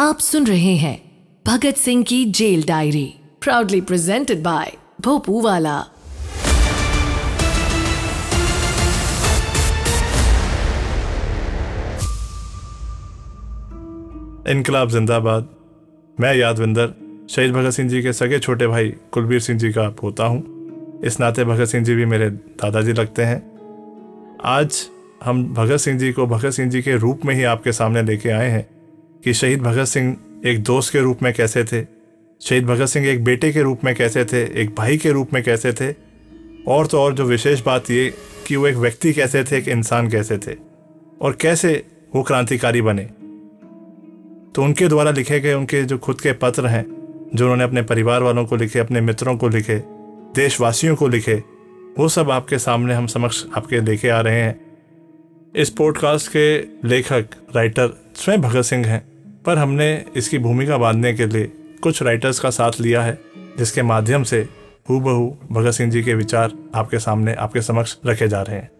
आप 0.00 0.18
सुन 0.18 0.46
रहे 0.46 0.74
हैं 0.76 1.12
भगत 1.46 1.76
सिंह 1.76 2.02
की 2.02 2.24
jail 2.24 2.62
diary 2.62 3.20
proudly 3.40 3.80
presented 3.80 4.42
by 4.42 4.72
भोपू 5.00 5.40
वाला 5.40 5.80
इनकलाब 14.48 14.88
जिंदाबाद। 14.88 15.48
मैं 16.20 16.34
यादविंदर, 16.34 16.94
शहीद 17.30 17.52
भगत 17.52 17.70
सिंह 17.70 17.88
जी 17.88 18.02
के 18.02 18.12
सगे 18.12 18.38
छोटे 18.38 18.66
भाई 18.66 18.88
कुलबीर 19.12 19.40
सिंह 19.40 19.58
जी 19.58 19.72
का 19.72 19.88
पोता 19.88 20.24
हूँ। 20.24 21.00
इस 21.04 21.20
नाते 21.20 21.44
भगत 21.44 21.66
सिंह 21.66 21.84
जी 21.84 21.94
भी 21.94 22.04
मेरे 22.04 22.30
दादाजी 22.30 22.92
लगते 22.92 23.22
हैं। 23.22 23.42
आज 24.44 24.86
हम 25.24 25.54
भगत 25.54 25.76
सिंह 25.76 25.98
जी 25.98 26.12
को 26.12 26.26
भगत 26.26 26.50
सिंह 26.50 26.70
जी 26.70 26.82
के 26.82 26.96
रूप 26.96 27.20
में 27.24 27.34
ही 27.34 27.44
आपके 27.44 27.72
सामने 27.72 28.02
लेके 28.02 28.30
आए 28.30 28.48
हैं। 28.48 28.79
कि 29.24 29.34
शहीद 29.34 29.60
भगत 29.60 29.84
सिंह 29.84 30.16
एक 30.46 30.62
दोस्त 30.62 30.92
के 30.92 31.00
रूप 31.00 31.22
में 31.22 31.34
कैसे 31.34 31.64
थे? 31.64 31.86
शहीद 32.42 32.64
भगत 32.64 32.86
सिंह 32.86 33.06
एक 33.06 33.24
बेटे 33.24 33.52
के 33.52 33.62
रूप 33.62 33.84
में 33.84 33.96
कैसे 33.96 34.24
थे? 34.24 34.62
एक 34.62 34.74
भाई 34.74 34.98
के 34.98 35.10
रूप 35.10 35.34
में 35.34 35.42
कैसे 35.42 35.72
थे? 35.72 35.94
और 36.68 36.86
तो 36.86 37.00
और 37.00 37.14
जो 37.14 37.24
विशेष 37.24 37.62
बात 37.62 37.90
ये 37.90 38.14
कि 38.46 38.56
वो 38.56 38.66
एक 38.66 38.76
व्यक्ति 38.76 39.12
कैसे 39.12 39.44
थे, 39.44 39.58
एक 39.58 39.68
इंसान 39.68 40.10
कैसे 40.10 40.38
थे? 40.38 40.54
और 41.20 41.32
कैसे 41.32 41.86
वो 42.14 42.22
क्रांतिकारी 42.22 42.82
बने? 42.82 43.04
तो 44.54 44.62
उनके 44.62 44.88
द्वारा 44.88 45.10
लिखे 45.10 45.40
गए 45.40 45.54
उनके 45.54 45.82
जो 45.82 45.98
खुद 45.98 46.20
के 46.20 46.32
पत्र 46.32 46.66
हैं, 46.66 46.86
जो 47.34 47.44
उन्होंने 47.44 47.64
अपने 47.64 47.82
परिवार 47.82 48.22
वालों 48.22 48.44
को 48.44 48.56
लिखे, 48.56 48.78
अपने 48.78 49.00
मित्रों 49.00 49.36
को 49.36 49.48
लिखे, 49.48 49.82
देशवासियों 50.34 50.96
को 50.96 51.08
लिखे, 51.08 51.42
वो 51.98 52.08
सब 52.08 52.30
आपके 52.30 52.58
सामने 52.58 52.94
हम 52.94 53.06
समक्ष 53.06 53.44
आपके 53.54 53.80
लेके 53.80 54.08
आ 54.08 54.20
रहे 54.20 54.40
हैं। 54.40 54.60
इस 55.56 55.70
पॉडकास्ट 55.70 56.32
के 56.36 56.58
लेखक 56.88 57.28
राइटर 57.56 58.02
स्वयं 58.14 58.40
भगत 58.40 58.62
सिंह 58.62 58.86
हैं। 58.86 59.09
पर 59.44 59.58
हमने 59.58 59.92
इसकी 60.16 60.38
भूमिका 60.38 60.78
बांधने 60.78 61.12
के 61.14 61.26
लिए 61.26 61.50
कुछ 61.82 62.02
राइटर्स 62.02 62.40
का 62.40 62.50
साथ 62.50 62.80
लिया 62.80 63.02
है 63.02 63.18
जिसके 63.58 63.82
माध्यम 63.82 64.22
से 64.22 64.40
हूबहू 64.90 65.28
भगत 65.52 65.72
सिंह 65.72 65.90
जी 65.90 66.02
के 66.02 66.14
विचार 66.14 66.52
आपके 66.74 66.98
सामने 66.98 67.34
आपके 67.36 67.62
समक्ष 67.62 67.96
रखे 68.06 68.28
जा 68.28 68.42
रहे 68.42 68.56
हैं 68.56 68.70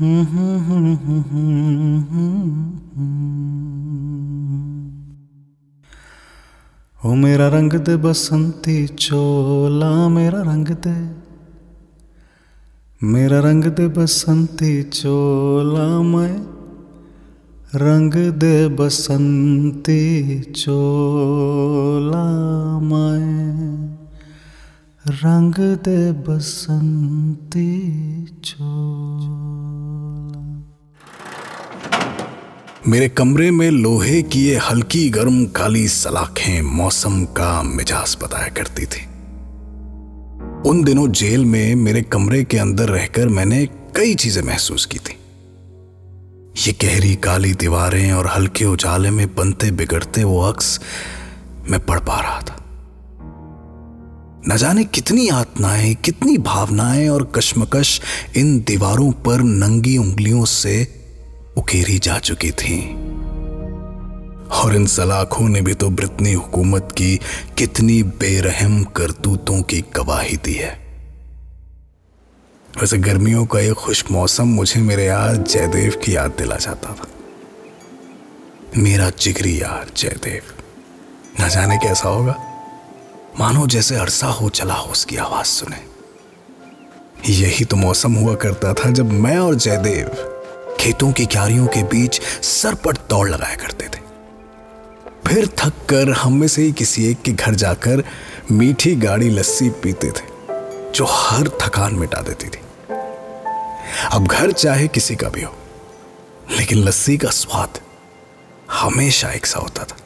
ओ 0.00 0.02
मेरा 7.14 7.48
रंग 7.48 7.72
दे 7.72 7.96
बसंती 7.96 8.86
चोला, 8.86 10.08
मेरा 10.08 10.42
रंग 10.42 10.66
दे। 10.66 11.16
मेरा 13.06 13.40
रंग 13.40 13.64
दे 13.64 13.88
बसंती 13.88 14.82
चोला, 14.82 16.02
मैं 16.02 16.46
रंग 17.74 18.12
दे 18.14 18.68
बसंती 18.68 20.40
चोला, 20.40 22.24
मैं 22.78 23.88
रंग 25.06 25.54
दे 25.58 26.12
बसंती 26.12 27.70
चोला। 28.44 29.55
मेरे 32.88 33.08
कमरे 33.08 33.50
में 33.50 33.70
लोहे 33.70 34.22
की 34.22 34.40
ये 34.40 34.56
हल्की 34.56 35.08
गर्म 35.10 35.46
काली 35.46 35.88
सलाखें 35.88 36.62
मौसम 36.62 37.24
का 37.24 37.62
मिजाज 37.62 38.16
बताया 38.22 38.48
करती 38.48 38.86
थी। 38.86 39.04
उन 40.70 40.82
दिनों 40.84 41.12
जेल 41.12 41.44
में 41.44 41.74
मेरे 41.74 42.02
कमरे 42.02 42.44
के 42.44 42.58
अंदर 42.58 42.88
रहकर 42.88 43.28
मैंने 43.28 43.66
कई 43.96 44.14
चीज़ें 44.14 44.42
महसूस 44.42 44.86
की 44.86 44.98
थी। 44.98 45.16
ये 46.66 46.72
गहरी 46.82 47.14
काली 47.14 47.52
दीवारें 47.52 48.12
और 48.12 48.26
हल्के 48.26 48.64
उजाले 48.64 49.10
में 49.10 49.34
बनते 49.34 49.70
बिगड़ते 49.70 50.24
वो 50.24 50.40
अक्स 50.42 50.80
मैं 51.70 51.80
पढ़ 51.80 51.98
पा 51.98 52.20
रहा 52.20 52.40
था। 52.40 52.64
न 54.48 54.56
जाने 54.56 54.84
कितनी 54.84 55.28
आत्माएँ 55.28 55.94
कितनी 55.94 56.38
भावनाएँ 56.38 57.08
और 57.08 57.32
कश्मकश 57.34 58.00
इन 58.36 58.60
दीवारों 58.60 59.12
पर 59.12 59.42
नंगी 59.42 59.98
उंगलियों 59.98 60.44
से 60.44 61.05
उकेरी 61.56 61.98
जा 61.98 62.18
चुकी 62.18 62.50
थी। 62.50 63.06
और 64.46 64.76
इन 64.76 64.86
सलाखों 64.86 65.48
ने 65.48 65.60
भी 65.60 65.74
तो 65.74 65.90
ब्रिटनी 65.90 66.32
हुकूमत 66.32 66.88
की 66.96 67.20
कितनी 67.58 68.02
बेरहम 68.02 68.84
करतूतों 68.84 69.62
की 69.62 69.84
गवाही 69.96 70.36
दी 70.36 70.54
है। 70.54 70.86
वैसे 72.80 72.98
गर्मियों 72.98 73.46
का 73.46 73.60
एक 73.60 73.72
खुश 73.72 74.04
मौसम 74.10 74.48
मुझे 74.48 74.80
मेरे 74.80 75.04
यार 75.04 75.36
जयदेव 75.36 76.02
की 76.04 76.16
याद 76.16 76.30
दिला 76.30 76.56
जाता 76.56 76.92
था। 76.92 77.06
मेरा 78.76 79.10
जिगरी 79.10 79.62
यार 79.62 79.86
जयदेव। 79.96 80.42
न 81.40 81.48
जाने 81.48 81.76
कैसा 81.76 82.08
होगा। 82.08 82.34
मानो 83.40 83.66
जैसे 83.66 83.96
अरसा 83.96 84.26
हो 84.26 84.48
चला 84.48 84.74
हो 84.74 84.92
उसकी 84.92 85.16
आवाज़ 85.16 85.46
सुने। 85.46 85.96
यही 87.32 87.64
तो 87.64 87.76
मौसम 87.76 88.14
हुआ 88.14 88.34
करता 88.34 88.74
था 88.74 88.90
जब 88.90 89.12
मैं 89.12 89.38
और 89.38 89.54
जयदेव 89.54 90.32
खेतों 90.86 91.12
की 91.12 91.24
क्यारियों 91.26 91.66
के 91.66 91.82
बीच 91.82 92.20
सरपट 92.42 92.98
दौड़ 93.10 93.28
लगाया 93.28 93.54
करते 93.54 93.86
थे। 93.86 94.00
फिर 95.26 95.46
थक 95.46 95.72
कर 95.90 96.10
हम 96.10 96.32
में 96.32 96.48
से 96.48 96.62
ही 96.62 96.72
किसी 96.72 97.06
एक 97.10 97.22
के 97.22 97.32
घर 97.32 97.54
जाकर 97.54 98.02
मीठी 98.52 98.94
गाड़ी 98.96 99.30
लस्सी 99.30 99.70
पीते 99.70 100.10
थे, 100.10 100.26
जो 100.94 101.06
हर 101.08 101.48
थकान 101.48 101.94
मिटा 101.94 102.20
देती 102.20 102.48
थी। 102.48 102.60
अब 104.12 104.26
घर 104.26 104.52
चाहे 104.52 104.88
किसी 104.88 105.16
का 105.16 105.28
भी 105.28 105.42
हो, 105.42 105.52
लेकिन 106.58 106.78
लस्सी 106.78 107.16
का 107.16 107.30
स्वाद 107.30 107.80
हमेशा 108.72 109.32
एक 109.32 109.46
सा 109.46 109.60
होता 109.60 109.84
था। 109.84 109.96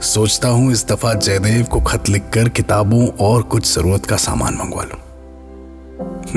सोचता 0.00 0.48
हूँ 0.48 0.72
इस 0.72 0.86
दफ़ा 0.86 1.14
जयदेव 1.14 1.64
को 1.64 1.80
खत 1.80 2.08
लिखकर 2.08 2.48
किताबों 2.48 3.08
और 3.20 3.42
कुछ 3.42 3.74
ज़रूरत 3.74 4.06
का 4.06 4.16
सामान 4.16 4.54
मंगवा 4.54 4.84
लूँ। 4.84 5.00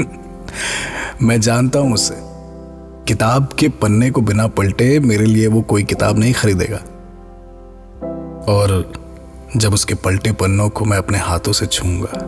मैं 1.21 1.41
जानता 1.41 1.79
हूँ 1.79 1.93
उसे 1.93 2.26
किताब 3.07 3.49
के 3.59 3.69
पन्ने 3.69 4.11
को 4.11 4.21
बिना 4.21 4.47
पलटे 4.47 4.99
मेरे 4.99 5.25
लिए 5.25 5.47
वो 5.47 5.61
कोई 5.61 5.83
किताब 5.83 6.17
नहीं 6.19 6.33
खरीदेगा। 6.33 6.77
और 8.53 8.91
जब 9.57 9.73
उसके 9.73 9.93
पलटे 9.95 10.31
पन्नों 10.31 10.69
को 10.69 10.85
मैं 10.85 10.97
अपने 10.97 11.17
हाथों 11.17 11.53
से 11.53 11.65
छूँगा 11.65 12.21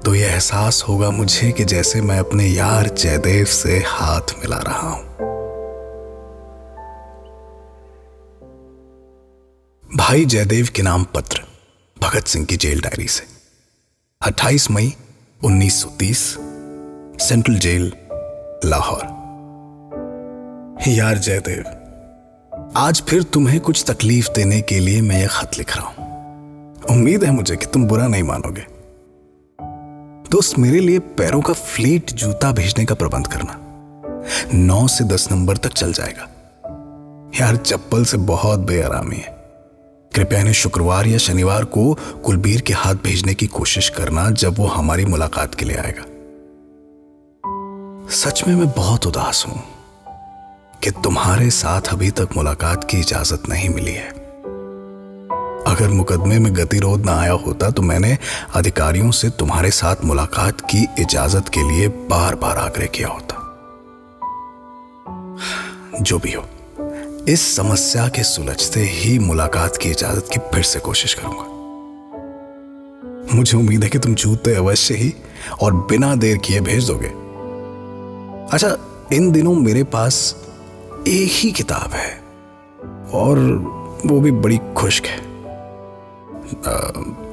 तो 0.00 0.14
यह 0.14 0.26
एहसास 0.26 0.84
होगा 0.88 1.10
मुझे 1.10 1.52
कि 1.52 1.64
जैसे 1.64 2.00
मैं 2.00 2.18
अपने 2.18 2.46
यार 2.46 2.88
जयदेव 2.88 3.44
से 3.44 3.78
हाथ 3.86 4.34
मिला 4.38 4.58
रहा 4.58 4.88
हूँ। 4.90 5.04
भाई 9.96 10.24
जयदेव 10.24 10.68
के 10.76 10.82
नाम 10.82 11.04
पत्र, 11.04 11.42
भगत 11.96 12.26
सिंह 12.26 12.46
की 12.46 12.56
जेल 12.56 12.80
डायरी 12.80 13.08
से। 13.08 13.24
28 14.20 14.70
मई 14.70 14.94
1930 15.40 16.38
सेंट्रल 17.20 17.58
जेल, 17.58 17.92
लाहौर। 18.64 19.23
यार 20.88 21.18
जयदेव, 21.18 21.64
आज 22.76 23.02
फिर 23.08 23.22
तुम्हें 23.22 23.60
कुछ 23.60 23.84
तकलीफ़ 23.90 24.28
देने 24.30 24.60
के 24.60 24.80
लिए 24.80 25.00
मैं 25.02 25.20
यह 25.20 25.28
खत 25.28 25.50
लिख 25.58 25.76
रहा 25.76 25.86
हूँ। 25.86 26.06
उम्मीद 26.90 27.24
है 27.24 27.30
मुझे 27.30 27.56
कि 27.56 27.66
तुम 27.66 27.86
बुरा 27.86 28.06
नहीं 28.06 28.22
मानोगे। 28.22 28.66
दोस्त, 30.30 30.58
मेरे 30.58 30.80
लिए 30.80 30.98
पैरों 30.98 31.40
का 31.40 31.52
फ्लीट 31.52 32.12
जूता 32.12 32.52
भेजने 32.52 32.84
का 32.84 32.94
प्रबंध 32.94 33.26
करना 33.26 33.60
नौ 34.54 34.86
से 34.86 35.04
दस 35.04 35.28
नंबर 35.32 35.56
तक 35.56 35.72
चल 35.72 35.92
जाएगा। 35.92 36.28
यार, 37.40 37.56
चप्पल 37.56 38.04
से 38.04 38.16
बहुत 38.16 38.58
बेआरामी 38.58 39.16
है। 39.16 39.32
कृपया 40.14 40.40
इन्हें 40.40 40.54
शुक्रवार 40.54 41.06
या 41.06 41.18
शनिवार 41.18 41.64
को 41.64 41.98
कुलबीर 42.24 42.60
के 42.60 42.72
हाथ 42.72 42.94
भेजने 42.94 43.34
की 43.34 43.46
कोशिश 43.46 43.88
करना 43.88 44.30
जब 44.30 44.58
वो 44.58 44.66
हमारी 44.66 45.04
मुलाकात 45.04 45.54
के 45.54 45.64
लिए 45.64 45.76
आएगा। 45.76 46.04
सच 48.10 48.44
में 48.48 48.54
मैं 48.54 48.70
बहुत 48.70 49.06
उदास 49.06 49.44
हूँ। 49.48 49.73
कि 50.82 50.90
तुम्हारे 50.90 51.50
साथ 51.50 51.88
अभी 51.88 52.10
तक 52.10 52.28
मुलाकात 52.36 52.84
की 52.84 52.98
इजाज़त 53.00 53.42
नहीं 53.48 53.68
मिली 53.68 53.92
है। 53.92 54.08
अगर 55.66 55.88
मुकदमे 55.88 56.38
में 56.38 56.54
गतिरोध 56.56 57.06
ना 57.06 57.12
आया 57.20 57.32
होता 57.32 57.70
तो 57.70 57.82
मैंने 57.82 58.18
अधिकारियों 58.54 59.10
से 59.10 59.30
तुम्हारे 59.30 59.70
साथ 59.70 60.04
मुलाकात 60.04 60.60
की 60.60 60.86
इजाज़त 60.98 61.48
के 61.48 61.62
लिए 61.62 61.88
बार 61.88 62.34
बार 62.34 62.56
आग्रह 62.56 62.86
किया 62.86 63.08
होता। 63.08 63.40
जो 66.00 66.18
भी 66.18 66.32
हो, 66.32 66.44
इस 67.28 67.56
समस्या 67.56 68.08
के 68.08 68.22
सुलझते 68.22 68.80
ही 68.80 69.18
मुलाकात 69.18 69.76
की 69.76 69.90
इजाज़त 69.90 70.28
की 70.32 70.38
फिर 70.54 70.62
से 70.62 70.80
कोशिश 70.80 71.14
करूँगा। 71.14 71.52
मुझे 73.34 73.58
उम्मीद 73.58 73.82
है 73.84 73.88
कि 73.90 73.98
तुम 73.98 74.14
जूते 74.14 74.54
अवश्य 74.54 74.94
ही 74.94 75.14
और 75.62 75.74
बिना 75.74 76.14
देर 76.14 76.36
किए 76.36 76.60
भेज 76.60 76.86
दोगे। 76.86 77.08
अच्छा 78.52 78.76
इन 79.12 79.30
दिनों 79.32 79.54
मेरे 79.54 79.82
पास 79.84 80.34
एक 81.08 81.30
ही 81.32 81.52
किताब 81.52 81.90
है। 81.90 82.24
और 83.14 83.38
वो 84.06 84.20
भी 84.20 84.30
बड़ी 84.30 84.58
खुश्क 84.76 85.04
है। 85.04 85.20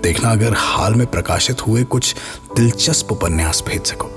देखना 0.01 0.31
अगर 0.31 0.53
हाल 0.57 0.95
में 0.95 1.07
प्रकाशित 1.07 1.68
हुए 1.68 1.83
कुछ 1.83 2.15
दिलचस्प 2.56 3.12
उपन्यास 3.12 3.63
भेज 3.68 3.85
सको। 3.85 4.07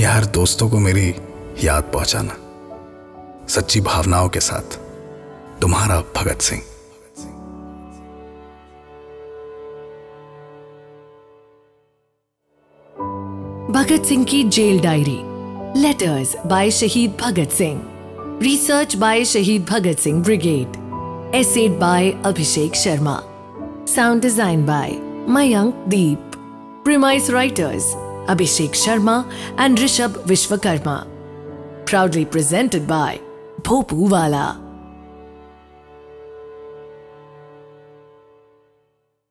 यार, 0.00 0.26
दोस्तों 0.26 0.70
को 0.70 0.78
मेरी 0.78 1.14
याद 1.64 1.82
पहुंचाना। 1.82 2.36
सच्ची 3.48 3.80
भावनाओं 3.80 4.28
के 4.28 4.40
साथ। 4.40 4.78
तुम्हारा 5.60 6.00
भगत 6.00 6.38
सिंह। 6.40 6.60
भगत 13.70 14.04
सिंह 14.04 14.24
की 14.24 14.44
jail 14.44 14.80
diary. 14.80 15.33
Letters 15.74 16.36
by 16.44 16.68
Shahid 16.68 17.16
Bhagat 17.16 17.50
Singh. 17.50 17.80
Research 18.38 18.96
by 18.96 19.22
Shahid 19.22 19.64
Bhagat 19.64 19.98
Singh 19.98 20.22
Brigade. 20.22 20.68
Essayed 21.34 21.80
by 21.80 22.12
Abhishek 22.22 22.78
Sharma. 22.82 23.24
Sound 23.88 24.22
design 24.22 24.64
by 24.64 24.90
Mayank 25.26 25.74
Deep. 25.88 26.20
Premise 26.84 27.28
writers 27.30 27.82
Abhishek 28.30 28.78
Sharma 28.84 29.28
and 29.58 29.76
Rishabh 29.76 30.14
Vishwakarma. 30.30 31.08
Proudly 31.86 32.24
presented 32.24 32.86
by 32.86 33.20
Bhopuwala. 33.62 34.63